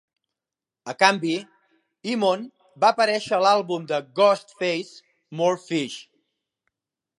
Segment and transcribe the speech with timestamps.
[0.93, 1.33] A canvi,
[2.13, 2.47] Eamon
[2.85, 4.99] va aparèixer a l'àlbum de Ghostface
[5.43, 6.03] "More Fish".